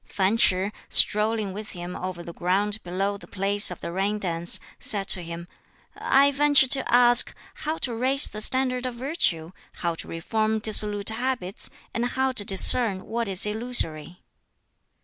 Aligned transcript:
Fan 0.07 0.35
Ch'i, 0.37 0.71
strolling 0.89 1.53
with 1.53 1.73
him 1.73 1.95
over 1.95 2.23
the 2.23 2.33
ground 2.33 2.81
below 2.83 3.17
the 3.17 3.27
place 3.27 3.69
of 3.69 3.81
the 3.81 3.91
rain 3.91 4.17
dance, 4.17 4.59
said 4.79 5.07
to 5.09 5.21
him, 5.21 5.47
"I 5.95 6.31
venture 6.31 6.65
to 6.69 6.91
ask 6.91 7.35
how 7.53 7.77
to 7.85 7.93
raise 7.93 8.27
the 8.27 8.41
standard 8.41 8.87
of 8.87 8.95
virtue, 8.95 9.51
how 9.73 9.93
to 9.93 10.07
reform 10.07 10.57
dissolute 10.57 11.09
habits, 11.09 11.69
and 11.93 12.05
how 12.07 12.31
to 12.31 12.43
discern 12.43 13.05
what 13.05 13.27
is 13.27 13.45
illusory?" 13.45 14.23